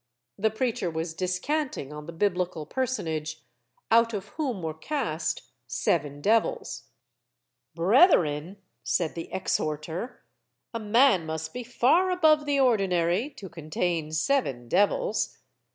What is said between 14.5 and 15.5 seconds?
devils.